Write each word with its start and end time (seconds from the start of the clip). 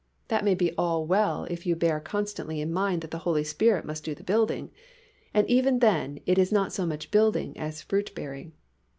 That 0.29 0.43
may 0.43 0.55
be 0.55 0.73
all 0.79 1.05
very 1.05 1.09
well 1.09 1.43
if 1.51 1.67
you 1.67 1.75
bear 1.75 1.99
constantly 1.99 2.59
in 2.59 2.73
mind 2.73 3.03
that 3.03 3.11
the 3.11 3.19
Holy 3.19 3.43
Spirit 3.43 3.85
must 3.85 4.03
do 4.03 4.15
the 4.15 4.23
building, 4.23 4.71
and 5.31 5.47
even 5.47 5.77
then 5.77 6.19
it 6.25 6.39
is 6.39 6.51
not 6.51 6.73
so 6.73 6.87
much 6.87 7.11
building 7.11 7.55
as 7.55 7.83
fruit 7.83 8.11
bearing. 8.15 8.53